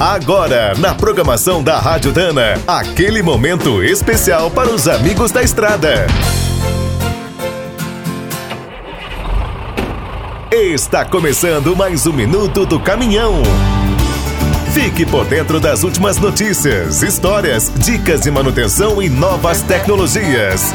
[0.00, 6.06] Agora, na programação da Rádio Dana, aquele momento especial para os amigos da estrada.
[10.52, 13.42] Está começando mais um minuto do caminhão.
[14.72, 20.72] Fique por dentro das últimas notícias, histórias, dicas de manutenção e novas tecnologias.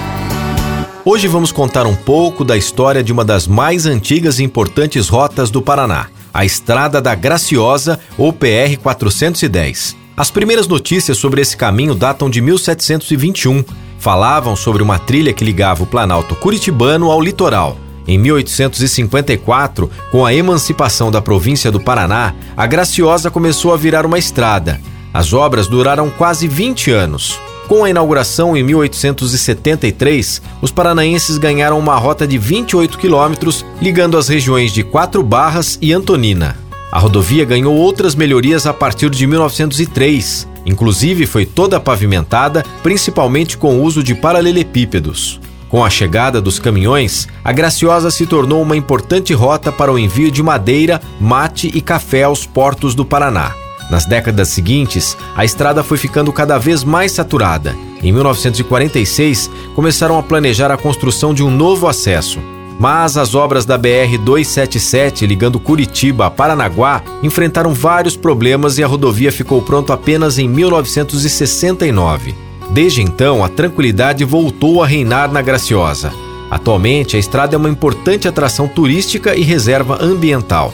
[1.05, 5.49] Hoje vamos contar um pouco da história de uma das mais antigas e importantes rotas
[5.49, 9.95] do Paraná a Estrada da Graciosa, ou PR 410.
[10.17, 13.63] As primeiras notícias sobre esse caminho datam de 1721.
[13.99, 17.77] Falavam sobre uma trilha que ligava o Planalto Curitibano ao litoral.
[18.07, 24.20] Em 1854, com a emancipação da província do Paraná, a Graciosa começou a virar uma
[24.20, 24.81] estrada.
[25.13, 27.40] As obras duraram quase 20 anos.
[27.67, 34.27] Com a inauguração em 1873, os paranaenses ganharam uma rota de 28 quilômetros ligando as
[34.27, 36.57] regiões de Quatro Barras e Antonina.
[36.91, 40.48] A rodovia ganhou outras melhorias a partir de 1903.
[40.66, 45.40] Inclusive foi toda pavimentada, principalmente com o uso de paralelepípedos.
[45.70, 50.30] Com a chegada dos caminhões, a Graciosa se tornou uma importante rota para o envio
[50.30, 53.62] de madeira, mate e café aos portos do Paraná.
[53.89, 57.76] Nas décadas seguintes, a estrada foi ficando cada vez mais saturada.
[58.01, 62.40] Em 1946, começaram a planejar a construção de um novo acesso.
[62.79, 68.88] Mas as obras da BR 277 ligando Curitiba a Paranaguá enfrentaram vários problemas e a
[68.88, 72.35] rodovia ficou pronta apenas em 1969.
[72.72, 76.12] Desde então, a tranquilidade voltou a reinar na Graciosa.
[76.50, 80.73] Atualmente, a estrada é uma importante atração turística e reserva ambiental.